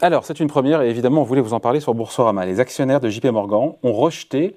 Alors, 0.00 0.24
c'est 0.24 0.38
une 0.38 0.46
première 0.46 0.80
et 0.80 0.90
évidemment, 0.90 1.22
on 1.22 1.24
voulait 1.24 1.40
vous 1.40 1.54
en 1.54 1.60
parler 1.60 1.80
sur 1.80 1.92
Boursorama. 1.92 2.46
Les 2.46 2.60
actionnaires 2.60 3.00
de 3.00 3.08
JP 3.08 3.26
Morgan 3.26 3.72
ont 3.82 3.92
rejeté, 3.92 4.54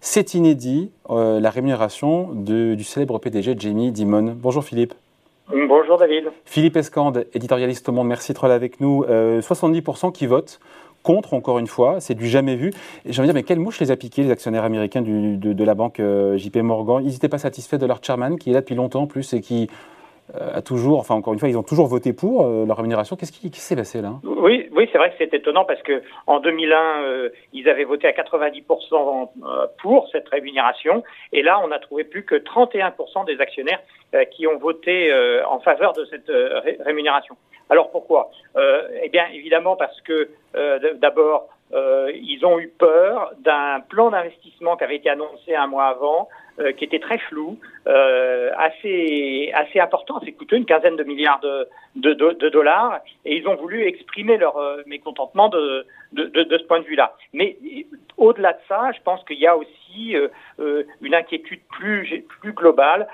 c'est 0.00 0.34
inédit, 0.34 0.90
euh, 1.10 1.38
la 1.38 1.50
rémunération 1.50 2.30
du 2.32 2.82
célèbre 2.82 3.20
PDG 3.20 3.54
Jamie 3.56 3.92
Dimon. 3.92 4.34
Bonjour 4.36 4.64
Philippe. 4.64 4.94
Bonjour 5.48 5.96
David. 5.96 6.24
Philippe 6.44 6.76
Escande, 6.76 7.24
éditorialiste 7.34 7.88
au 7.88 7.92
Monde, 7.92 8.08
merci 8.08 8.32
d'être 8.32 8.48
là 8.48 8.54
avec 8.54 8.80
nous. 8.80 9.04
70% 9.04 10.08
euh, 10.08 10.10
qui 10.10 10.26
votent 10.26 10.58
contre, 11.04 11.34
encore 11.34 11.60
une 11.60 11.68
fois, 11.68 12.00
c'est 12.00 12.14
du 12.14 12.28
jamais 12.28 12.56
vu. 12.56 12.72
J'ai 13.06 13.20
envie 13.20 13.28
de 13.28 13.32
dire, 13.32 13.34
mais 13.34 13.44
quelle 13.44 13.60
mouche 13.60 13.78
les 13.78 13.92
a 13.92 13.96
piqués, 13.96 14.24
les 14.24 14.30
actionnaires 14.32 14.64
américains 14.64 15.02
de, 15.02 15.64
la 15.64 15.74
banque 15.74 16.00
euh, 16.00 16.36
JP 16.36 16.56
Morgan? 16.58 17.00
Ils 17.04 17.12
n'étaient 17.12 17.28
pas 17.28 17.38
satisfaits 17.38 17.76
de 17.76 17.86
leur 17.86 18.02
chairman, 18.02 18.36
qui 18.38 18.50
est 18.50 18.54
là 18.54 18.60
depuis 18.60 18.74
longtemps 18.74 19.02
en 19.02 19.06
plus 19.06 19.32
et 19.34 19.40
qui 19.40 19.68
a 20.38 20.62
toujours, 20.62 21.00
enfin 21.00 21.14
encore 21.14 21.32
une 21.32 21.38
fois, 21.38 21.48
ils 21.48 21.56
ont 21.58 21.62
toujours 21.62 21.86
voté 21.86 22.12
pour 22.12 22.46
euh, 22.46 22.66
leur 22.66 22.76
rémunération. 22.76 23.16
Qu'est-ce 23.16 23.32
qui, 23.32 23.50
s'est 23.52 23.76
passé 23.76 24.00
là? 24.00 24.14
Oui, 24.24 24.68
oui, 24.72 24.88
c'est 24.92 24.98
vrai 24.98 25.10
que 25.10 25.16
c'est 25.18 25.32
étonnant 25.34 25.64
parce 25.64 25.82
que 25.82 26.02
en 26.26 26.40
2001, 26.40 27.02
euh, 27.02 27.28
ils 27.52 27.68
avaient 27.68 27.84
voté 27.84 28.06
à 28.06 28.12
90% 28.12 29.30
pour 29.82 30.08
cette 30.12 30.28
rémunération, 30.28 31.02
et 31.32 31.42
là, 31.42 31.60
on 31.64 31.68
n'a 31.68 31.78
trouvé 31.78 32.04
plus 32.04 32.24
que 32.24 32.34
31% 32.34 33.26
des 33.26 33.40
actionnaires 33.40 33.80
qui 34.32 34.46
ont 34.46 34.58
voté 34.58 35.12
en 35.48 35.60
faveur 35.60 35.92
de 35.92 36.04
cette 36.06 36.30
rémunération. 36.80 37.36
Alors 37.68 37.90
pourquoi? 37.90 38.30
Eh 39.02 39.08
bien, 39.08 39.26
évidemment 39.32 39.76
parce 39.76 40.00
que 40.00 40.28
d'abord, 41.00 41.48
ils 41.72 42.40
ont 42.44 42.58
eu 42.58 42.68
peur 42.68 43.32
d'un 43.38 43.80
plan 43.80 44.10
d'investissement 44.10 44.76
qui 44.76 44.84
avait 44.84 44.96
été 44.96 45.10
annoncé 45.10 45.54
un 45.54 45.66
mois 45.66 45.86
avant, 45.86 46.28
euh, 46.60 46.72
qui 46.72 46.84
était 46.84 46.98
très 46.98 47.16
flou, 47.16 47.58
euh, 47.86 48.50
assez 48.58 49.50
assez 49.54 49.80
important, 49.80 50.18
assez 50.18 50.32
coûteux, 50.32 50.56
une 50.56 50.66
quinzaine 50.66 50.96
de 50.96 51.04
milliards 51.04 51.40
de, 51.40 51.66
de, 51.96 52.12
de, 52.12 52.48
dollars, 52.50 53.00
et 53.24 53.36
ils 53.36 53.48
ont 53.48 53.54
voulu 53.54 53.84
exprimer 53.84 54.36
leur 54.36 54.58
euh, 54.58 54.82
mécontentement 54.86 55.48
de, 55.48 55.86
de, 56.12 56.24
de, 56.26 56.58
ce 56.58 56.64
point 56.64 56.80
de 56.80 56.84
vue-là. 56.84 57.14
Mais 57.32 57.56
au-delà 58.18 58.52
de 58.52 58.58
ça, 58.68 58.92
je 58.92 59.00
pense 59.02 59.24
qu'il 59.24 59.38
y 59.38 59.46
a 59.46 59.56
aussi 59.56 60.14
euh, 60.16 60.82
une 61.00 61.14
inquiétude 61.14 61.60
plus 61.70 62.24
plus 62.40 62.52
globale 62.52 63.08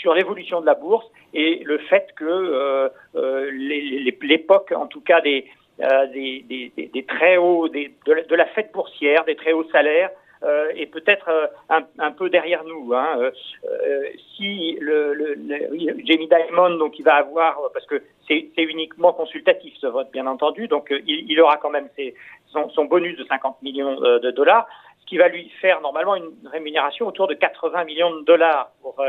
sur 0.00 0.12
l'évolution 0.12 0.60
de 0.60 0.66
la 0.66 0.74
bourse 0.74 1.06
et 1.32 1.62
le 1.64 1.78
fait 1.78 2.08
que 2.16 2.90
l'époque, 3.14 4.72
en 4.76 4.86
tout 4.86 5.00
cas 5.00 5.20
des 5.20 5.46
des, 5.78 6.44
des, 6.48 6.90
des, 6.92 7.04
très 7.04 7.36
hauts, 7.36 7.68
des, 7.68 7.92
de, 8.06 8.34
la 8.34 8.46
fête 8.46 8.72
boursière, 8.72 9.24
des 9.24 9.36
très 9.36 9.52
hauts 9.52 9.68
salaires, 9.70 10.10
euh, 10.42 10.68
est 10.76 10.86
peut-être 10.86 11.28
euh, 11.28 11.46
un, 11.70 11.82
un, 11.98 12.12
peu 12.12 12.28
derrière 12.28 12.62
nous. 12.64 12.92
Hein. 12.92 13.16
Euh, 13.18 13.30
euh 13.64 14.02
si 14.36 14.76
le, 14.80 15.14
le, 15.14 15.34
le, 15.34 15.96
Jamie 16.04 16.28
Dimon, 16.28 16.76
donc 16.76 16.98
il 16.98 17.04
va 17.04 17.14
avoir, 17.14 17.58
parce 17.72 17.86
que 17.86 18.02
c'est 18.28 18.50
uniquement 18.58 19.14
consultatif 19.14 19.74
ce 19.80 19.86
vote, 19.86 20.10
bien 20.12 20.26
entendu, 20.26 20.68
donc 20.68 20.88
il, 20.90 21.30
il, 21.30 21.40
aura 21.40 21.56
quand 21.56 21.70
même 21.70 21.88
ses, 21.96 22.14
son, 22.48 22.68
son, 22.70 22.84
bonus 22.84 23.16
de 23.16 23.24
50 23.24 23.62
millions 23.62 23.98
de 23.98 24.30
dollars, 24.30 24.66
ce 25.00 25.06
qui 25.06 25.16
va 25.16 25.28
lui 25.28 25.48
faire 25.62 25.80
normalement 25.80 26.16
une 26.16 26.30
rémunération 26.52 27.06
autour 27.06 27.28
de 27.28 27.34
80 27.34 27.84
millions 27.84 28.14
de 28.14 28.24
dollars 28.24 28.72
pour 28.82 29.02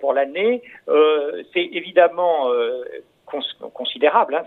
pour 0.00 0.14
l'année. 0.14 0.62
c'est 1.52 1.68
évidemment 1.72 2.50
considérable. 3.72 4.34
Hein. 4.34 4.44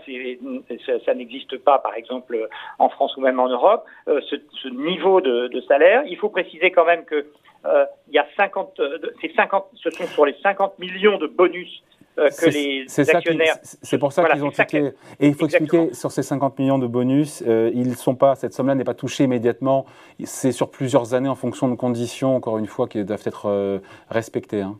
Ça, 0.86 0.92
ça 1.04 1.14
n'existe 1.14 1.58
pas, 1.58 1.78
par 1.78 1.94
exemple, 1.94 2.48
en 2.78 2.88
France 2.88 3.16
ou 3.16 3.20
même 3.20 3.38
en 3.38 3.48
Europe, 3.48 3.84
euh, 4.08 4.20
ce, 4.28 4.36
ce, 4.62 4.68
niveau 4.68 5.20
de, 5.20 5.48
de, 5.48 5.60
salaire. 5.62 6.02
Il 6.06 6.16
faut 6.16 6.28
préciser 6.28 6.70
quand 6.70 6.84
même 6.84 7.04
que 7.04 7.26
euh, 7.66 7.84
il 8.08 8.14
y 8.14 8.18
a 8.18 8.26
50, 8.36 8.80
euh, 8.80 8.98
c'est 9.20 9.32
50, 9.34 9.66
ce 9.74 9.90
sont 9.90 10.06
sur 10.06 10.24
les 10.24 10.34
50 10.42 10.78
millions 10.78 11.18
de 11.18 11.26
bonus 11.26 11.82
euh, 12.18 12.28
que 12.28 12.46
les 12.46 12.86
actionnaires. 13.10 13.56
C'est 13.62 13.98
pour 13.98 14.12
ça 14.12 14.28
qu'ils 14.28 14.44
ont 14.44 14.50
tiqué. 14.50 14.90
Et 15.20 15.28
il 15.28 15.34
faut 15.34 15.46
expliquer 15.46 15.94
sur 15.94 16.10
ces 16.10 16.22
50 16.22 16.58
millions 16.58 16.78
de 16.78 16.86
bonus, 16.86 17.42
euh, 17.46 17.70
ils 17.74 17.94
sont 17.96 18.14
pas, 18.14 18.34
cette 18.34 18.52
somme-là 18.52 18.74
n'est 18.74 18.84
pas 18.84 18.94
touchée 18.94 19.24
immédiatement. 19.24 19.86
C'est 20.24 20.52
sur 20.52 20.70
plusieurs 20.70 21.14
années 21.14 21.28
en 21.28 21.34
fonction 21.34 21.68
de 21.68 21.74
conditions, 21.74 22.36
encore 22.36 22.58
une 22.58 22.66
fois, 22.66 22.88
qui 22.88 23.04
doivent 23.04 23.22
être 23.24 23.46
euh, 23.46 23.78
respectées. 24.10 24.62
Hein. 24.62 24.78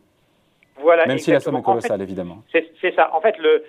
Voilà, 0.81 1.05
Même 1.05 1.19
si 1.19 1.31
la 1.31 1.39
somme 1.39 1.57
est 1.57 1.61
colossale, 1.61 2.01
évidemment. 2.01 2.43
C'est 2.51 2.95
ça. 2.95 3.13
En 3.13 3.21
fait, 3.21 3.37
le, 3.37 3.49
euh, 3.49 3.63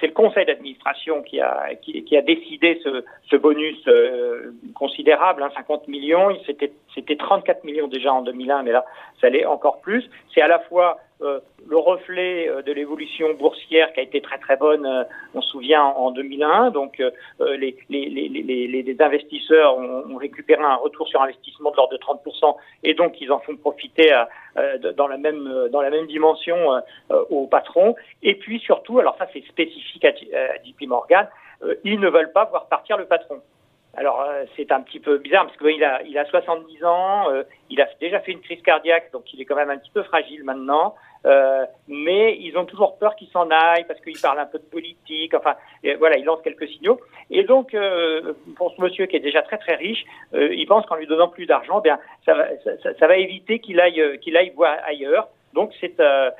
c'est 0.00 0.06
le 0.06 0.12
conseil 0.12 0.46
d'administration 0.46 1.22
qui 1.22 1.40
a, 1.40 1.74
qui, 1.82 2.04
qui, 2.04 2.16
a 2.16 2.22
décidé 2.22 2.80
ce, 2.84 3.04
ce 3.28 3.36
bonus 3.36 3.76
euh, 3.88 4.52
considérable, 4.74 5.42
hein, 5.42 5.50
50 5.56 5.88
millions. 5.88 6.36
C'était, 6.46 6.72
c'était 6.94 7.16
34 7.16 7.64
millions 7.64 7.88
déjà 7.88 8.12
en 8.12 8.22
2001, 8.22 8.62
mais 8.62 8.72
là, 8.72 8.84
ça 9.20 9.28
l'est 9.28 9.44
encore 9.44 9.80
plus. 9.80 10.08
C'est 10.32 10.40
à 10.40 10.48
la 10.48 10.60
fois 10.60 10.98
euh, 11.22 11.40
le 11.66 11.78
reflet 11.78 12.46
euh, 12.46 12.60
de 12.60 12.72
l'évolution 12.72 13.32
boursière 13.34 13.90
qui 13.94 14.00
a 14.00 14.02
été 14.02 14.20
très 14.20 14.36
très 14.38 14.56
bonne, 14.56 14.84
euh, 14.84 15.04
on 15.34 15.40
se 15.40 15.48
souvient 15.48 15.82
en 15.82 16.10
2001. 16.10 16.70
Donc 16.70 17.02
les, 17.40 17.76
les, 17.88 18.08
les, 18.08 18.82
les, 18.82 18.96
investisseurs 19.00 19.78
ont, 19.78 20.16
récupéré 20.16 20.62
un 20.62 20.76
retour 20.76 21.08
sur 21.08 21.22
investissement 21.22 21.70
de 21.70 21.76
l'ordre 21.76 21.92
de 21.92 21.98
30% 21.98 22.56
et 22.82 22.94
donc 22.94 23.20
ils 23.20 23.32
en 23.32 23.40
font 23.40 23.56
profiter 23.56 24.10
dans 24.96 25.06
la 25.06 25.18
même 25.18 25.68
dans 25.70 25.82
la 25.82 25.90
même 25.90 26.06
dimension 26.06 26.56
aux 27.30 27.46
patrons. 27.46 27.94
Et 28.22 28.34
puis 28.34 28.58
surtout, 28.60 28.98
alors 28.98 29.16
ça 29.18 29.26
c'est 29.32 29.44
spécifique 29.46 30.04
à, 30.04 30.08
à 30.08 30.56
JP 30.64 30.84
ils 31.84 32.00
ne 32.00 32.08
veulent 32.08 32.32
pas 32.32 32.44
voir 32.46 32.66
partir 32.66 32.96
le 32.96 33.06
patron. 33.06 33.40
Alors 33.96 34.20
euh, 34.20 34.44
c'est 34.56 34.70
un 34.72 34.82
petit 34.82 35.00
peu 35.00 35.16
bizarre 35.18 35.46
parce 35.46 35.56
qu'il 35.56 35.82
a, 35.82 36.02
il 36.02 36.18
a 36.18 36.26
70 36.26 36.84
ans, 36.84 37.30
euh, 37.30 37.44
il 37.70 37.80
a 37.80 37.88
déjà 37.98 38.20
fait 38.20 38.32
une 38.32 38.40
crise 38.40 38.60
cardiaque, 38.62 39.10
donc 39.10 39.32
il 39.32 39.40
est 39.40 39.46
quand 39.46 39.56
même 39.56 39.70
un 39.70 39.78
petit 39.78 39.90
peu 39.90 40.02
fragile 40.02 40.44
maintenant. 40.44 40.94
Euh, 41.24 41.64
mais 41.88 42.36
ils 42.38 42.56
ont 42.56 42.66
toujours 42.66 42.98
peur 42.98 43.16
qu'il 43.16 43.26
s'en 43.28 43.50
aille 43.50 43.84
parce 43.88 44.00
qu'il 44.00 44.20
parle 44.20 44.38
un 44.38 44.46
peu 44.46 44.58
de 44.58 44.64
politique. 44.64 45.34
Enfin, 45.34 45.54
voilà, 45.98 46.18
il 46.18 46.24
lance 46.24 46.40
quelques 46.42 46.68
signaux. 46.68 47.00
Et 47.30 47.42
donc, 47.42 47.74
pour 48.54 48.72
ce 48.72 48.80
monsieur 48.80 49.06
qui 49.06 49.16
est 49.16 49.20
déjà 49.20 49.42
très 49.42 49.58
très 49.58 49.74
riche, 49.74 50.04
il 50.32 50.64
pense 50.66 50.86
qu'en 50.86 50.94
lui 50.94 51.08
donnant 51.08 51.26
plus 51.26 51.46
d'argent, 51.46 51.80
bien, 51.80 51.98
ça 52.24 52.34
va, 52.34 52.46
ça 52.96 53.06
va 53.08 53.16
éviter 53.16 53.58
qu'il 53.58 53.80
aille, 53.80 54.20
qu'il 54.20 54.36
aille 54.36 54.50
voir 54.50 54.76
ailleurs. 54.86 55.26
Donc 55.56 55.72
euh, 55.98 56.30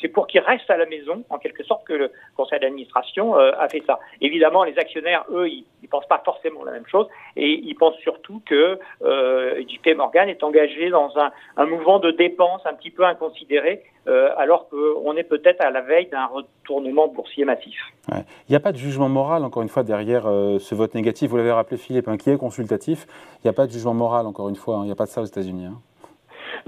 c'est 0.00 0.08
pour 0.08 0.26
qu'il 0.26 0.40
reste 0.40 0.68
à 0.70 0.76
la 0.76 0.84
maison, 0.84 1.24
en 1.30 1.38
quelque 1.38 1.64
sorte, 1.64 1.84
que 1.86 1.94
le 1.94 2.12
conseil 2.36 2.60
d'administration 2.60 3.38
euh, 3.38 3.52
a 3.58 3.68
fait 3.70 3.82
ça. 3.86 3.98
Évidemment, 4.20 4.64
les 4.64 4.78
actionnaires, 4.78 5.24
eux, 5.30 5.48
ils 5.48 5.64
ne 5.82 5.88
pensent 5.88 6.06
pas 6.06 6.20
forcément 6.22 6.62
la 6.62 6.72
même 6.72 6.86
chose, 6.86 7.06
et 7.36 7.50
ils 7.50 7.74
pensent 7.74 7.98
surtout 8.02 8.42
que 8.44 8.78
euh, 9.02 9.62
JP 9.66 9.96
Morgan 9.96 10.28
est 10.28 10.44
engagé 10.44 10.90
dans 10.90 11.10
un, 11.16 11.64
mouvement 11.64 12.00
de 12.00 12.10
dépenses 12.10 12.60
un 12.66 12.74
petit 12.74 12.90
peu 12.90 13.04
inconsidéré, 13.04 13.82
euh, 14.06 14.28
alors 14.36 14.68
qu'on 14.68 15.16
est 15.16 15.24
peut-être 15.24 15.62
à 15.62 15.70
la 15.70 15.80
veille 15.80 16.08
d'un 16.08 16.26
retournement 16.26 17.08
boursier 17.08 17.46
massif. 17.46 17.78
Il 18.12 18.50
n'y 18.50 18.56
a 18.56 18.60
pas 18.60 18.72
de 18.72 18.76
jugement 18.78 19.08
moral, 19.08 19.42
encore 19.42 19.62
une 19.62 19.68
fois, 19.70 19.84
derrière 19.84 20.24
ce 20.24 20.74
vote 20.74 20.94
négatif. 20.94 21.30
Vous 21.30 21.36
l'avez 21.38 21.52
rappelé, 21.52 21.78
Philippe, 21.78 22.08
hein, 22.08 22.18
qui 22.18 22.28
est 22.28 22.36
consultatif. 22.36 23.06
Il 23.38 23.46
n'y 23.46 23.50
a 23.50 23.54
pas 23.54 23.66
de 23.66 23.72
jugement 23.72 23.94
moral, 23.94 24.26
encore 24.26 24.48
une 24.50 24.56
fois. 24.56 24.76
Hein. 24.76 24.82
Il 24.82 24.86
n'y 24.86 24.92
a 24.92 24.96
pas 24.96 25.04
de 25.06 25.10
ça 25.10 25.22
aux 25.22 25.26
États-Unis. 25.26 25.66
Hein. 25.66 25.80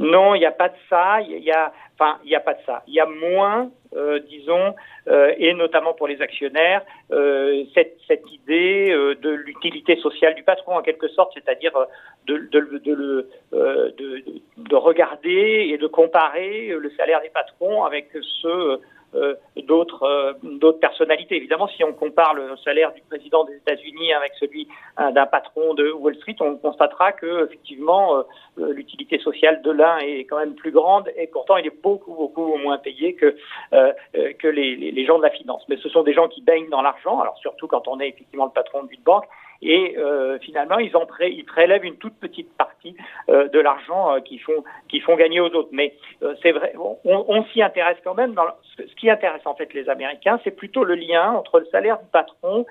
Non, 0.03 0.35
il 0.35 0.41
n'y 0.41 0.47
a 0.47 0.53
pas 0.53 0.69
de 0.69 0.75
ça. 0.91 1.21
Il 1.21 1.39
y 1.39 1.53
a, 1.53 1.73
enfin, 1.95 2.19
il 2.25 2.29
n'y 2.29 2.35
a 2.35 2.41
pas 2.41 2.55
de 2.55 2.63
ça. 2.67 2.83
Il 2.89 2.95
y 2.95 3.01
a 3.01 3.07
moins, 3.07 3.71
euh, 3.95 4.19
disons, 4.29 4.75
euh, 5.09 5.33
et 5.39 5.55
notamment 5.55 5.95
pour 5.95 6.09
les 6.09 6.21
actionnaires, 6.21 6.83
euh, 7.13 7.65
cette, 7.73 7.97
cette 8.09 8.31
idée 8.33 8.91
de 8.91 9.31
l'utilité 9.31 9.97
sociale 9.97 10.35
du 10.35 10.43
patron, 10.43 10.77
en 10.77 10.83
quelque 10.83 11.09
sorte, 11.09 11.33
c'est-à-dire 11.35 11.73
de, 12.27 12.37
de, 12.51 12.61
de, 12.85 13.29
de, 13.59 14.25
de, 14.57 14.77
regarder 14.77 15.69
et 15.71 15.79
de 15.79 15.87
comparer 15.87 16.69
le 16.69 16.91
salaire 16.97 17.21
des 17.23 17.31
patrons 17.31 17.85
avec 17.85 18.09
ceux 18.43 18.81
d'autres 19.67 20.03
euh, 20.05 20.33
d'autres 20.43 20.79
personnalités. 20.79 21.37
Évidemment, 21.37 21.69
si 21.69 21.85
on 21.85 21.93
compare 21.93 22.35
le 22.35 22.57
salaire 22.65 22.93
du 22.93 23.03
président 23.03 23.45
des 23.45 23.57
États-Unis 23.57 24.13
avec 24.13 24.33
celui 24.41 24.69
euh, 25.01 25.11
d'un 25.13 25.27
patron 25.27 25.75
de 25.75 25.91
Wall 25.91 26.17
Street, 26.17 26.37
on 26.41 26.57
constatera 26.57 27.13
que 27.13 27.47
effectivement 27.47 28.25
l'utilité 28.57 29.19
sociale 29.19 29.63
de 29.63 29.71
l'un 29.71 29.99
est 29.99 30.25
quand 30.25 30.39
même 30.39 30.55
plus 30.55 30.71
grande 30.71 31.11
et 31.17 31.27
pourtant 31.27 31.57
il 31.57 31.67
est 31.67 31.83
beaucoup 31.83 32.15
beaucoup 32.15 32.57
moins 32.57 32.79
payé 32.79 33.15
que 33.15 33.37
que 33.73 34.49
les, 34.49 34.77
les, 34.77 35.07
gens 35.07 35.19
de 35.19 35.23
la 35.23 35.31
finance. 35.31 35.63
Mais 35.69 35.77
ce 35.77 35.89
sont 35.89 36.03
des 36.03 36.13
gens 36.13 36.29
qui 36.29 36.43
baignent 36.43 36.69
dans 36.71 36.83
l'argent. 36.83 37.21
Alors 37.21 37.37
surtout 37.39 37.67
quand 37.67 37.89
on 37.89 38.01
est 38.01 38.09
effectivement 38.09 38.47
le 38.47 38.53
patron 38.53 38.85
d'une 38.85 39.03
banque 39.03 39.27
et 39.63 39.97
euh, 39.97 40.39
finalement 40.41 40.79
ils, 40.79 40.95
en 40.97 41.07
pré 41.07 41.31
ils 41.31 41.45
prélèvent 41.45 41.85
une 41.85 41.97
toute 41.97 42.15
petite 42.15 42.53
partie 42.57 42.97
euh, 43.29 43.49
de 43.49 43.61
l'argent 43.61 44.15
euh, 44.15 44.21
qu'ils 44.21 44.41
font 44.41 44.65
qu'ils 44.89 45.03
font 45.03 45.17
gagner 45.17 45.41
aux 45.41 45.51
autres. 45.51 45.71
Mais 45.73 45.95
c'est 46.43 46.53
vrai, 46.53 46.75
on, 47.05 47.45
s'y 47.53 47.63
intéresse 47.63 47.99
quand 48.05 48.15
même. 48.15 48.35
Ce 48.77 48.95
qui 48.97 49.09
intéresse 49.11 49.43
en 49.45 49.55
fait 49.55 49.73
les 49.75 49.89
Américains, 49.89 50.41
c'est 50.45 50.51
plutôt 50.51 50.85
le 50.85 50.95
lien 50.95 51.33
entre 51.33 51.61
le 51.61 51.67
salaire 51.67 51.99
du 51.99 52.07
patron 52.11 52.67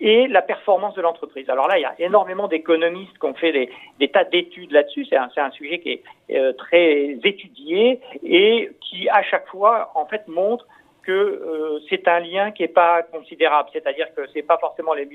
et 0.00 0.26
la 0.26 0.42
performance 0.42 0.94
de 0.94 1.02
l'entreprise. 1.02 1.48
Alors 1.48 1.68
là, 1.68 1.78
il 1.78 1.82
y 1.82 1.84
a 1.84 1.94
énormément 1.98 2.48
d'économistes 2.48 3.16
qui 3.18 3.26
ont 3.26 3.34
fait 3.34 3.52
des, 3.52 3.70
des 4.00 4.08
tas 4.08 4.24
d'études 4.24 4.72
là-dessus. 4.72 5.06
C'est 5.06 5.16
un, 5.16 5.30
un, 5.36 5.50
sujet 5.52 5.78
qui 5.78 6.00
est 6.28 6.56
très 6.56 7.16
étudié 7.24 8.00
et 8.24 8.70
qui, 8.80 9.08
à 9.08 9.22
chaque 9.22 9.46
fois, 9.48 9.92
en 9.94 10.06
fait, 10.06 10.26
montre 10.26 10.66
que 11.04 11.12
euh, 11.12 11.78
c'est 11.88 12.06
un 12.08 12.20
lien 12.20 12.50
qui 12.50 12.62
n'est 12.62 12.68
pas 12.68 13.02
considérable, 13.02 13.68
c'est-à-dire 13.72 14.12
que 14.14 14.22
c'est 14.32 14.42
pas 14.42 14.58
forcément 14.58 14.94
les, 14.94 15.08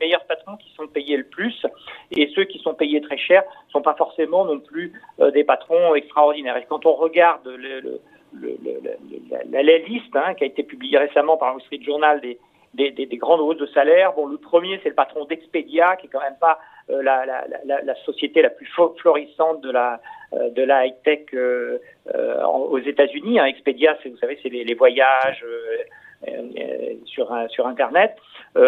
meilleurs 0.00 0.24
patrons 0.24 0.56
qui 0.56 0.70
sont 0.74 0.86
payés 0.86 1.16
le 1.16 1.24
plus, 1.24 1.66
et 2.10 2.30
ceux 2.34 2.44
qui 2.44 2.58
sont 2.58 2.74
payés 2.74 3.00
très 3.00 3.18
cher 3.18 3.42
sont 3.70 3.82
pas 3.82 3.94
forcément 3.94 4.44
non 4.44 4.60
plus 4.60 4.92
euh, 5.20 5.30
des 5.30 5.44
patrons 5.44 5.94
extraordinaires. 5.94 6.56
Et 6.56 6.64
quand 6.68 6.86
on 6.86 6.94
regarde 6.94 7.46
la, 8.40 9.62
liste 9.78 10.14
hein, 10.14 10.34
qui 10.34 10.44
a 10.44 10.46
été 10.46 10.62
publiée 10.62 10.98
récemment 10.98 11.36
par 11.36 11.54
le 11.54 11.60
Street 11.60 11.80
Journal 11.82 12.20
des, 12.20 12.38
des, 12.74 12.90
des, 12.92 13.16
grandes 13.16 13.40
hausses 13.40 13.58
de 13.58 13.66
salaire. 13.66 14.12
Bon, 14.12 14.26
le 14.26 14.38
premier, 14.38 14.78
c'est 14.82 14.90
le 14.90 14.94
patron 14.94 15.24
d'Expedia, 15.24 15.96
qui 15.96 16.06
est 16.06 16.10
quand 16.10 16.20
même 16.20 16.38
pas 16.40 16.60
la, 16.88 17.24
la, 17.64 17.94
société 18.04 18.42
la 18.42 18.50
plus 18.50 18.68
florissante 18.98 19.60
de 19.60 19.70
la 19.70 20.00
de 20.32 20.62
la 20.62 20.86
high 20.86 20.94
tech 21.04 21.20
aux 21.34 22.78
États-Unis. 22.78 23.40
Hein. 23.40 23.46
Expedia, 23.46 23.96
vous 24.04 24.16
savez, 24.18 24.38
c'est 24.42 24.48
les, 24.48 24.64
les, 24.64 24.74
voyages 24.74 25.44
sur 27.04 27.34
sur 27.48 27.66
Internet. 27.66 28.16
Et, 28.56 28.60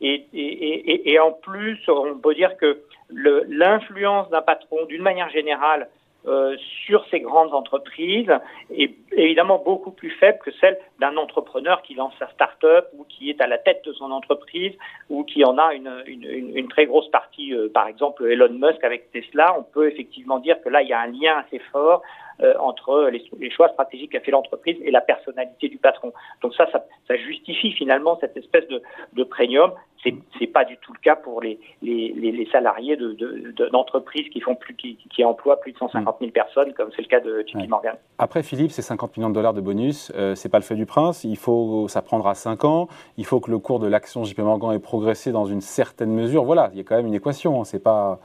et, 0.00 0.26
et, 0.34 1.12
et, 1.12 1.18
en 1.18 1.32
plus, 1.32 1.78
on 1.88 2.18
peut 2.18 2.34
dire 2.34 2.56
que 2.56 2.80
l'influence 3.10 4.28
d'un 4.30 4.42
patron, 4.42 4.84
d'une 4.86 5.02
manière 5.02 5.30
générale, 5.30 5.88
euh, 6.26 6.56
sur 6.84 7.06
ces 7.08 7.20
grandes 7.20 7.54
entreprises 7.54 8.32
est 8.76 8.96
évidemment 9.22 9.58
beaucoup 9.58 9.90
plus 9.90 10.10
faible 10.10 10.38
que 10.44 10.50
celle 10.60 10.78
d'un 11.00 11.16
entrepreneur 11.16 11.82
qui 11.82 11.94
lance 11.94 12.12
sa 12.18 12.28
start-up 12.30 12.88
ou 12.94 13.04
qui 13.04 13.30
est 13.30 13.40
à 13.40 13.46
la 13.46 13.58
tête 13.58 13.82
de 13.84 13.92
son 13.92 14.10
entreprise 14.10 14.72
ou 15.10 15.24
qui 15.24 15.44
en 15.44 15.58
a 15.58 15.74
une, 15.74 16.68
très 16.68 16.86
grosse 16.86 17.08
partie. 17.10 17.54
Euh, 17.54 17.68
par 17.72 17.86
exemple, 17.86 18.28
Elon 18.30 18.52
Musk 18.52 18.82
avec 18.84 19.10
Tesla, 19.12 19.56
on 19.58 19.62
peut 19.62 19.88
effectivement 19.88 20.38
dire 20.38 20.60
que 20.62 20.68
là, 20.68 20.82
il 20.82 20.88
y 20.88 20.92
a 20.92 21.00
un 21.00 21.06
lien 21.06 21.38
assez 21.38 21.58
fort 21.72 22.02
euh, 22.42 22.52
entre 22.58 23.08
les, 23.08 23.50
choix 23.50 23.70
stratégiques 23.70 24.12
qu'a 24.12 24.20
fait 24.20 24.30
l'entreprise 24.30 24.76
et 24.82 24.90
la 24.90 25.00
personnalité 25.00 25.70
du 25.70 25.78
patron. 25.78 26.12
Donc 26.42 26.54
ça, 26.54 26.66
ça, 26.70 27.16
justifie 27.16 27.72
finalement 27.72 28.18
cette 28.20 28.36
espèce 28.36 28.68
de, 28.68 28.82
de 29.14 29.24
premium. 29.24 29.72
C'est 30.04 30.14
c'est 30.38 30.46
pas 30.46 30.66
du 30.66 30.76
tout 30.76 30.92
le 30.92 30.98
cas 30.98 31.16
pour 31.16 31.40
les 31.40 31.58
les, 31.80 32.12
les 32.12 32.46
salariés 32.52 32.96
d'entreprises 32.96 34.24
de, 34.24 34.28
de, 34.28 34.32
qui 34.34 34.40
font 34.40 34.54
plus 34.54 34.76
qui, 34.76 34.98
qui, 35.10 35.24
emploient 35.24 35.58
plus 35.60 35.72
de 35.72 35.78
150 35.78 36.16
000 36.20 36.30
personnes, 36.30 36.74
comme 36.74 36.90
c'est 36.94 37.00
le 37.00 37.08
cas 37.08 37.20
de 37.20 37.42
JP 37.46 37.68
Morgan. 37.68 37.96
Après 38.18 38.42
Philippe, 38.42 38.70
c'est 38.70 38.82
50 38.82 39.05
millions 39.16 39.30
de 39.30 39.34
dollars 39.34 39.54
de 39.54 39.60
bonus, 39.60 40.12
euh, 40.16 40.34
c'est 40.34 40.48
pas 40.48 40.58
le 40.58 40.64
fait 40.64 40.74
du 40.74 40.86
prince. 40.86 41.24
Il 41.24 41.36
faut 41.36 41.86
ça 41.88 42.02
prendra 42.02 42.34
5 42.34 42.64
ans. 42.64 42.88
Il 43.16 43.26
faut 43.26 43.40
que 43.40 43.50
le 43.50 43.58
cours 43.58 43.78
de 43.78 43.86
l'action 43.86 44.24
JP 44.24 44.38
Morgan 44.40 44.72
ait 44.72 44.78
progressé 44.78 45.32
dans 45.32 45.44
une 45.44 45.60
certaine 45.60 46.10
mesure. 46.10 46.44
Voilà, 46.44 46.70
il 46.72 46.78
y 46.78 46.80
a 46.80 46.84
quand 46.84 46.96
même 46.96 47.06
une 47.06 47.14
équation. 47.14 47.60
Hein. 47.60 47.64
C'est 47.64 47.82
pas 47.82 48.18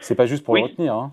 c'est 0.00 0.14
pas 0.14 0.26
juste 0.26 0.44
pour 0.44 0.56
le 0.56 0.62
retenir. 0.62 0.94
Hein. 0.94 1.12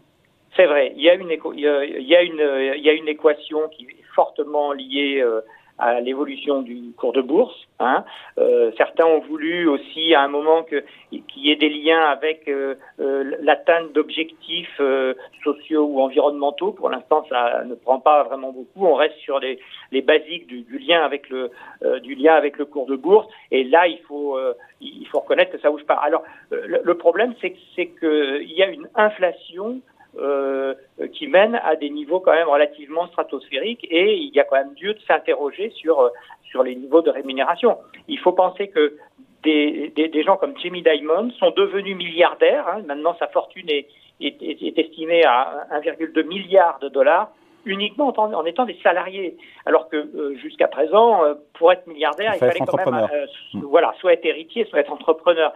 C'est 0.56 0.66
vrai, 0.66 0.92
il 0.98 1.02
y, 1.02 1.10
a 1.10 1.14
une, 1.14 1.32
il, 1.32 1.60
y 1.62 2.16
a 2.16 2.24
une, 2.24 2.76
il 2.78 2.84
y 2.84 2.90
a 2.90 2.94
une 2.94 3.08
équation 3.08 3.70
qui 3.70 3.86
est 3.86 4.04
fortement 4.14 4.74
liée 4.74 5.22
euh, 5.22 5.40
à 5.82 6.00
l'évolution 6.00 6.62
du 6.62 6.94
cours 6.96 7.12
de 7.12 7.22
bourse. 7.22 7.68
Hein. 7.80 8.06
Euh, 8.38 8.72
certains 8.78 9.06
ont 9.06 9.20
voulu 9.20 9.68
aussi 9.68 10.14
à 10.14 10.22
un 10.22 10.28
moment 10.28 10.64
qu'il 10.64 11.24
y 11.38 11.52
ait 11.52 11.56
des 11.56 11.70
liens 11.70 12.02
avec 12.02 12.48
euh, 12.48 12.76
euh 13.00 13.24
l'atteinte 13.42 13.92
d'objectifs 13.92 14.78
euh, 14.80 15.16
sociaux 15.44 15.86
ou 15.86 16.02
environnementaux. 16.02 16.72
Pour 16.72 16.90
l'instant, 16.90 17.26
ça 17.30 17.64
ne 17.64 17.76
prend 17.76 18.00
pas 18.00 18.24
vraiment 18.24 18.52
beaucoup. 18.52 18.86
On 18.86 18.96
reste 18.96 19.18
sur 19.18 19.40
les, 19.40 19.60
les 19.92 20.02
basiques 20.02 20.48
du, 20.48 20.66
lien 20.78 21.04
avec 21.04 21.30
le 21.30 21.52
euh, 21.84 22.00
du 22.00 22.16
lien 22.16 22.34
avec 22.34 22.58
le 22.58 22.66
cours 22.66 22.86
de 22.86 22.96
bourse. 22.96 23.28
Et 23.52 23.64
là, 23.64 23.88
il 23.88 24.00
faut 24.08 24.38
il 24.80 25.08
faut 25.08 25.20
reconnaître 25.20 25.52
que 25.52 25.60
ça 25.60 25.70
bouge 25.70 25.86
pas. 25.86 25.96
Alors, 25.96 26.24
le, 26.50 26.82
le 26.84 26.98
problème, 26.98 27.34
c'est 27.42 27.52
que 27.52 28.40
qu'il 28.40 28.52
y 28.52 28.64
a 28.64 28.68
une 28.68 28.88
inflation 28.96 29.82
euh, 30.18 30.74
qui 31.14 31.28
mène 31.28 31.56
à 31.64 31.78
des 31.78 31.90
niveaux 31.90 32.20
quand 32.20 32.34
même 32.34 32.50
relativement 32.50 33.08
stratosphériques 33.08 33.88
et 33.90 34.18
il 34.18 34.36
y 34.36 34.42
a 34.42 34.44
quand 34.44 34.58
même 34.58 34.74
lieu 34.82 34.94
de 34.94 35.00
s'interroger 35.08 35.70
sur, 35.70 36.02
euh, 36.02 36.10
sur 36.44 36.64
les 36.64 36.76
niveaux 36.76 37.02
de 37.02 37.10
rémunération. 37.10 37.78
Il 38.10 38.20
faut 38.20 38.34
penser 38.34 38.68
que 38.68 38.98
des, 39.44 39.94
des, 39.96 40.10
des 40.10 40.24
gens 40.24 40.36
comme 40.36 40.58
Jimmy 40.58 40.82
Diamond 40.82 41.32
sont 41.40 41.52
devenus 41.52 41.96
milliardaires. 41.96 42.68
Hein. 42.68 42.82
Maintenant, 42.86 43.16
sa 43.20 43.28
fortune 43.30 43.70
est, 43.70 43.88
est, 44.22 44.42
est 44.42 44.78
estimée 44.78 45.24
à 45.26 45.68
1,2 45.72 46.24
milliard 46.28 46.80
de 46.80 46.90
dollars 46.90 47.32
uniquement 47.66 48.14
en, 48.18 48.34
en, 48.34 48.46
étant 48.46 48.66
des 48.66 48.78
salariés. 48.82 49.38
Alors 49.66 49.90
que 49.90 49.98
euh, 49.98 50.36
jusqu'à 50.38 50.68
présent, 50.68 51.24
euh, 51.24 51.36
pour 51.54 51.72
être 51.72 51.88
milliardaire, 51.88 52.34
il, 52.36 52.40
fallait 52.40 52.60
quand 52.60 52.78
même 52.78 53.08
euh, 53.14 53.26
voilà, 53.64 53.94
soit 54.00 54.14
être 54.14 54.26
héritier, 54.26 54.66
soit 54.66 54.80
être 54.80 54.92
entrepreneur. 54.92 55.54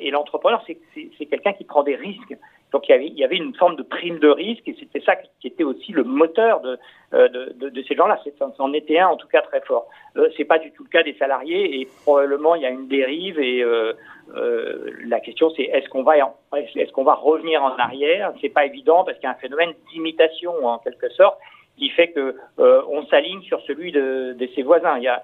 et 0.00 0.10
l'entrepreneur, 0.10 0.62
c'est 0.66 1.26
quelqu'un 1.26 1.52
qui 1.52 1.64
prend 1.64 1.82
des 1.82 1.96
risques. 1.96 2.36
Donc 2.72 2.88
il 2.88 3.18
y, 3.18 3.24
avait, 3.24 3.36
une 3.36 3.54
forme 3.54 3.76
de 3.76 3.82
prime 3.82 4.18
de 4.18 4.28
risque 4.28 4.68
et 4.68 4.76
c'était 4.78 5.00
ça 5.00 5.16
qui 5.16 5.46
était 5.46 5.64
aussi 5.64 5.92
le 5.92 6.04
moteur 6.04 6.60
de, 6.60 6.78
de, 7.12 7.68
de, 7.70 7.82
ces 7.82 7.94
gens-là. 7.94 8.20
C'en 8.56 8.72
était 8.74 8.98
un 8.98 9.08
en 9.08 9.16
tout 9.16 9.28
cas 9.28 9.40
très 9.40 9.62
fort. 9.62 9.88
Euh, 10.16 10.28
c'est 10.36 10.44
pas 10.44 10.58
du 10.58 10.70
tout 10.72 10.84
le 10.84 10.90
cas 10.90 11.02
des 11.02 11.14
salariés 11.14 11.80
et 11.80 11.88
probablement 12.02 12.54
il 12.56 12.62
y 12.62 12.66
a 12.66 12.70
une 12.70 12.86
dérive 12.86 13.40
et 13.40 13.62
euh, 13.62 13.94
euh, 14.36 14.90
la 15.06 15.20
question 15.20 15.48
c'est 15.56 15.62
est-ce 15.62 15.88
qu'on 15.88 16.02
va 16.02 16.16
est-ce 16.56 16.92
qu'on 16.92 17.04
va 17.04 17.14
revenir 17.14 17.62
en 17.62 17.74
arrière? 17.76 18.34
C'est 18.42 18.50
pas 18.50 18.66
évident 18.66 19.04
parce 19.04 19.16
qu'il 19.16 19.24
y 19.24 19.32
a 19.32 19.34
un 19.34 19.40
phénomène 19.40 19.72
d'imitation 19.90 20.52
en 20.66 20.78
quelque 20.78 21.08
sorte 21.10 21.38
qui 21.78 21.88
fait 21.90 22.08
que 22.08 22.36
euh, 22.58 22.82
on 22.90 23.06
s'aligne 23.06 23.42
sur 23.42 23.60
celui 23.62 23.92
de, 23.92 24.34
de, 24.38 24.48
ses 24.54 24.62
voisins. 24.62 24.98
Il 24.98 25.04
y, 25.04 25.08
a, 25.08 25.22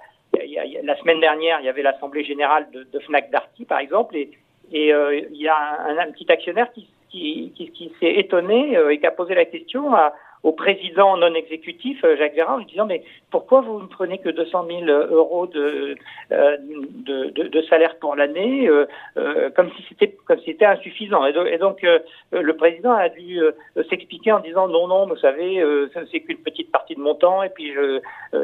la 0.82 0.96
semaine 0.98 1.20
dernière, 1.20 1.60
il 1.60 1.66
y 1.66 1.68
avait 1.68 1.82
l'assemblée 1.82 2.24
générale 2.24 2.66
de, 2.72 2.98
Fnac 3.00 3.30
Darty 3.30 3.64
par 3.64 3.80
exemple 3.80 4.16
et, 4.16 4.30
et 4.72 4.92
euh, 4.92 5.18
il 5.30 5.40
y 5.40 5.48
a 5.48 5.56
un, 5.56 5.98
un, 5.98 6.10
petit 6.12 6.30
actionnaire 6.30 6.72
qui, 6.72 6.88
qui, 7.14 7.52
qui, 7.54 7.70
qui 7.70 7.92
s'est 8.00 8.14
étonné 8.14 8.76
et 8.90 8.98
qui 8.98 9.06
a 9.06 9.12
posé 9.12 9.34
la 9.34 9.44
question 9.44 9.94
à, 9.94 10.12
au 10.44 10.52
président 10.52 11.16
non 11.16 11.34
exécutif, 11.34 12.04
euh, 12.04 12.16
Jacques 12.16 12.34
Gérard, 12.34 12.58
en 12.58 12.64
disant 12.64 12.84
mais 12.84 13.02
pourquoi 13.30 13.62
vous 13.62 13.80
ne 13.80 13.86
prenez 13.86 14.18
que 14.18 14.28
200 14.28 14.66
000 14.68 14.82
euros 15.10 15.46
de, 15.46 15.96
euh, 16.32 16.56
de, 16.60 17.30
de, 17.30 17.62
salaire 17.62 17.98
pour 17.98 18.14
l'année, 18.14 18.68
euh, 18.68 19.50
comme 19.56 19.70
si 19.72 19.84
c'était 19.88 20.14
comme 20.26 20.38
si 20.40 20.52
c'était 20.52 20.66
insuffisant. 20.66 21.24
Et 21.24 21.58
donc, 21.58 21.84
le 22.30 22.52
président 22.56 22.92
a 22.92 23.08
dû 23.08 23.40
s'expliquer 23.88 24.32
en 24.32 24.40
disant 24.40 24.68
non 24.68 24.86
non, 24.86 25.06
vous 25.06 25.16
savez, 25.16 25.64
c'est 26.12 26.20
qu'une 26.20 26.38
petite 26.38 26.70
partie 26.70 26.94
de 26.94 27.00
mon 27.00 27.14
temps 27.14 27.42
et 27.42 27.48
puis 27.48 27.72
je, 27.72 28.00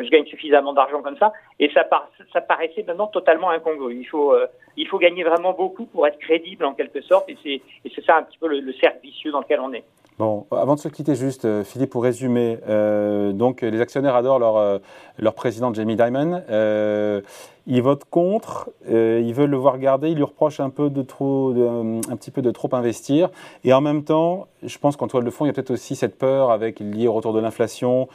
gagne 0.08 0.25
suffisamment 0.25 0.73
d'argent 0.73 1.02
comme 1.02 1.19
ça. 1.19 1.32
Et 1.58 1.70
ça, 1.70 1.87
ça 2.32 2.41
paraissait 2.41 2.85
maintenant 2.87 3.08
totalement 3.08 3.50
incongru. 3.50 3.94
Il 3.94 4.06
faut 4.06 4.35
il 4.76 4.88
faut 4.88 4.99
gagner 4.99 5.23
vraiment 5.23 5.52
beaucoup 5.52 5.85
pour 5.85 6.06
être 6.06 6.19
crédible 6.19 6.64
en 6.64 6.73
quelque 6.73 7.02
sorte 7.02 7.29
et 7.29 7.37
c'est 7.85 8.05
ça 8.05 8.17
un 8.17 8.23
petit 8.23 8.38
peu 8.38 8.49
le, 8.49 8.61
le 8.61 8.73
cercle 8.73 9.00
vicieux 9.02 9.32
dans 9.32 9.41
lequel 9.41 9.61
on 9.61 9.73
est. 9.75 9.85
Bon, 10.21 10.45
avant 10.51 10.75
de 10.75 10.81
se 10.81 10.89
quitter 10.89 11.15
juste, 11.15 11.47
euh, 11.47 11.65
Philippe, 11.65 11.89
pour 11.89 12.03
résumer, 12.03 12.59
euh, 12.69 13.33
donc 13.33 13.63
les 13.63 13.81
actionnaires 13.81 14.15
adorent 14.15 14.39
leur, 14.39 14.59
euh, 14.59 14.79
leur 15.19 15.33
président 15.33 15.73
Jamie 15.73 15.97
Dimon. 15.97 16.43
Euh, 16.51 17.23
ils 17.67 17.81
votent 17.81 18.05
contre, 18.05 18.69
euh, 18.91 19.23
ils 19.25 19.33
veulent 19.33 19.49
le 19.49 19.57
voir 19.57 19.79
garder, 19.79 20.11
ils 20.11 20.17
lui 20.17 20.25
reprochent 20.25 20.61
un 20.61 20.69
peu 20.69 20.91
de 20.91 21.01
trop, 21.01 21.53
un 21.53 22.17
petit 22.17 22.31
peu 22.31 22.43
de 22.43 22.51
trop 22.51 22.69
investir. 22.73 23.31
Et 23.65 23.73
en 23.73 23.81
même 23.81 24.05
temps, 24.05 24.47
je 24.63 24.77
pense 24.77 24.99
qu'en 24.99 25.09
toile 25.09 25.25
de 25.25 25.31
fond, 25.31 25.47
il 25.47 25.49
y 25.49 25.51
a 25.53 25.55
peut-être 25.55 25.71
aussi 25.71 25.97
cette 25.97 26.19
peur 26.19 26.51
avec 26.51 26.81
liée 26.81 27.09
au 27.09 27.15
retour 27.15 27.33
de 27.33 27.41
l'inflation, 27.41 28.07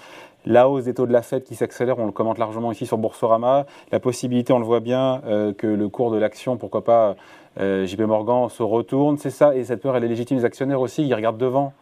la 0.45 0.69
hausse 0.69 0.83
des 0.83 0.93
taux 0.93 1.07
de 1.07 1.11
la 1.11 1.23
Fed 1.23 1.43
qui 1.43 1.55
s'accélère, 1.55 1.97
on 1.97 2.05
le 2.05 2.11
commente 2.11 2.37
largement 2.37 2.71
ici 2.71 2.85
sur 2.85 2.99
Boursorama, 2.99 3.65
la 3.91 3.99
possibilité, 3.99 4.53
on 4.53 4.59
le 4.59 4.65
voit 4.65 4.79
bien, 4.79 5.23
que 5.57 5.65
le 5.65 5.89
cours 5.89 6.11
de 6.11 6.19
l'action, 6.19 6.55
pourquoi 6.55 6.83
pas, 6.83 7.15
JP 7.57 8.01
Morgan 8.01 8.47
se 8.49 8.61
retourne, 8.61 9.17
c'est 9.17 9.31
ça. 9.31 9.55
Et 9.55 9.63
cette 9.63 9.81
peur, 9.81 9.97
elle 9.97 10.03
est 10.03 10.07
légitime 10.07 10.37
des 10.37 10.45
actionnaires 10.45 10.81
aussi, 10.81 11.03
ils 11.03 11.15
regardent 11.15 11.39
devant. 11.39 11.73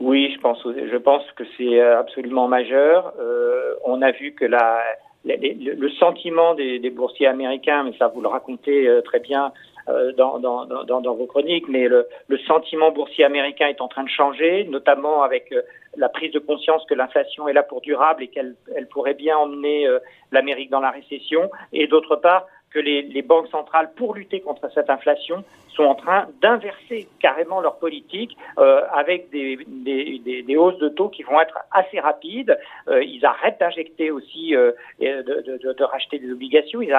Oui, 0.00 0.32
je 0.32 0.40
pense, 0.40 0.62
je 0.64 0.96
pense 0.96 1.24
que 1.32 1.44
c'est 1.56 1.80
euh, 1.80 1.98
absolument 1.98 2.46
majeur. 2.46 3.12
Euh, 3.18 3.74
on 3.84 4.00
a 4.00 4.12
vu 4.12 4.32
que 4.32 4.44
la, 4.44 4.80
le 5.24 5.90
sentiment 5.90 6.54
des, 6.54 6.78
des, 6.78 6.90
boursiers 6.90 7.26
américains, 7.26 7.82
mais 7.82 7.92
ça 7.98 8.06
vous 8.06 8.20
le 8.20 8.28
racontez 8.28 8.86
euh, 8.86 9.00
très 9.02 9.18
bien 9.18 9.52
euh, 9.88 10.12
dans, 10.12 10.38
dans, 10.38 10.66
dans, 10.66 11.00
dans, 11.00 11.14
vos 11.14 11.26
chroniques, 11.26 11.68
mais 11.68 11.88
le, 11.88 12.06
le, 12.28 12.38
sentiment 12.38 12.92
boursier 12.92 13.24
américain 13.24 13.66
est 13.66 13.80
en 13.80 13.88
train 13.88 14.04
de 14.04 14.08
changer, 14.08 14.64
notamment 14.70 15.22
avec 15.22 15.52
la 15.96 16.08
prise 16.08 16.30
de 16.30 16.38
conscience 16.38 16.84
que 16.88 16.94
l'inflation 16.94 17.48
est 17.48 17.52
là 17.52 17.64
pour 17.64 17.80
durable 17.80 18.22
et 18.22 18.28
qu'elle 18.28 18.54
elle 18.76 18.86
pourrait 18.86 19.14
bien 19.14 19.36
emmener 19.36 19.88
l'Amérique 20.30 20.70
dans 20.70 20.80
la 20.80 20.90
récession, 20.90 21.50
et 21.72 21.88
d'autre 21.88 22.16
part 22.16 22.46
que 22.70 22.78
les, 22.78 23.02
les, 23.02 23.22
banques 23.22 23.48
centrales, 23.48 23.92
pour 23.94 24.14
lutter 24.14 24.40
contre 24.40 24.70
cette 24.72 24.90
inflation, 24.90 25.44
sont 25.68 25.84
en 25.84 25.94
train 25.94 26.26
d'inverser 26.42 27.08
carrément 27.20 27.60
leur 27.60 27.78
politique 27.78 28.36
euh, 28.58 28.82
avec 28.92 29.30
des, 29.30 29.58
des, 29.66 30.42
des, 30.42 30.56
hausses 30.56 30.78
de 30.78 30.88
taux 30.88 31.08
qui 31.08 31.22
vont 31.22 31.40
être 31.40 31.58
assez 31.70 32.00
rapides. 32.00 32.58
Euh, 32.88 33.02
ils 33.02 33.24
arrêtent 33.24 33.60
d'injecter 33.60 34.10
aussi, 34.10 34.56
euh, 34.56 34.72
de, 35.00 35.22
de, 35.22 35.72
de, 35.72 35.84
racheter 35.84 36.18
des 36.18 36.32
obligations. 36.32 36.82
Ils, 36.82 36.92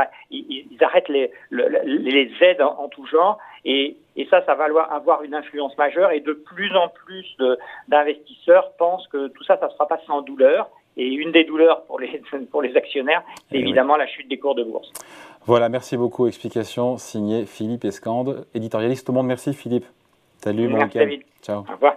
arrêtent 0.82 1.10
les, 1.10 1.32
les 1.52 2.32
aides 2.42 2.62
en, 2.62 2.80
en, 2.80 2.88
tout 2.88 3.06
genre. 3.06 3.38
Et, 3.66 3.98
et 4.16 4.26
ça, 4.28 4.44
ça 4.46 4.56
va 4.56 4.66
avoir 4.66 5.24
une 5.24 5.36
influence 5.36 5.78
majeure. 5.78 6.12
Et 6.12 6.22
de 6.22 6.34
plus 6.34 6.76
en 6.76 6.88
plus 6.88 7.38
d'investisseurs 7.90 8.72
pensent 8.78 9.08
que 9.10 9.28
tout 9.28 9.44
ça, 9.44 9.58
ça 9.58 9.68
ne 9.68 9.72
sera 9.72 9.88
pas 9.88 10.00
sans 10.08 10.22
douleur. 10.22 10.70
Et 11.00 11.08
une 11.08 11.32
des 11.32 11.46
douleurs 11.46 11.84
pour 11.84 11.98
les, 11.98 12.22
pour 12.52 12.62
les 12.62 12.76
actionnaires, 12.76 13.24
c'est 13.50 13.58
eh 13.58 13.60
évidemment 13.60 13.96
la 13.96 14.06
chute 14.06 14.28
des 14.28 14.38
cours 14.38 14.54
de 14.54 14.64
bourse. 14.64 14.92
Voilà, 15.46 15.70
merci 15.70 15.96
beaucoup. 15.96 16.28
Explication 16.28 16.98
signée 16.98 17.46
Philippe 17.46 17.86
Escande, 17.86 18.46
éditorialiste 18.54 19.10
au 19.10 19.14
Monde. 19.14 19.28
Merci 19.28 19.54
Philippe. 19.54 19.86
Salut, 20.38 20.68
bon 20.68 20.84
week-end. 20.84 21.10
Ciao. 21.42 21.60
Au 21.60 21.74
revoir. 21.74 21.96